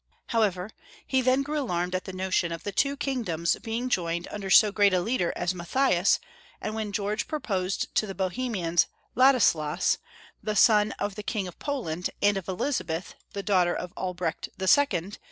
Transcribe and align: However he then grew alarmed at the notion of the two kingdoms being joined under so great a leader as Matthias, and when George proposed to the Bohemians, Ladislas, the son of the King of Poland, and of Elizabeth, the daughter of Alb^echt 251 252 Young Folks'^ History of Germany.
However 0.29 0.71
he 1.05 1.21
then 1.21 1.43
grew 1.43 1.59
alarmed 1.59 1.93
at 1.93 2.05
the 2.05 2.11
notion 2.11 2.51
of 2.51 2.63
the 2.63 2.71
two 2.71 2.97
kingdoms 2.97 3.55
being 3.61 3.87
joined 3.87 4.27
under 4.31 4.49
so 4.49 4.71
great 4.71 4.95
a 4.95 4.99
leader 4.99 5.31
as 5.35 5.53
Matthias, 5.53 6.19
and 6.59 6.73
when 6.73 6.91
George 6.91 7.27
proposed 7.27 7.93
to 7.93 8.07
the 8.07 8.15
Bohemians, 8.15 8.87
Ladislas, 9.13 9.99
the 10.41 10.55
son 10.55 10.91
of 10.93 11.13
the 11.13 11.21
King 11.21 11.47
of 11.47 11.59
Poland, 11.59 12.09
and 12.19 12.35
of 12.35 12.47
Elizabeth, 12.49 13.13
the 13.33 13.43
daughter 13.43 13.75
of 13.75 13.93
Alb^echt 13.93 13.93
251 13.93 13.93
252 13.93 14.43
Young 14.43 14.57
Folks'^ 14.57 14.69
History 14.69 14.81
of 14.81 14.89
Germany. 15.13 15.17